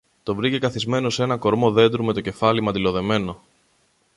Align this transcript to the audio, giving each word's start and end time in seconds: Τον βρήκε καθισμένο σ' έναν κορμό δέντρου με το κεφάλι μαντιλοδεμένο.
Τον 0.23 0.35
βρήκε 0.35 0.59
καθισμένο 0.59 1.09
σ' 1.09 1.19
έναν 1.19 1.39
κορμό 1.39 1.71
δέντρου 1.71 2.03
με 2.03 2.13
το 2.13 2.21
κεφάλι 2.21 2.61
μαντιλοδεμένο. 2.61 3.41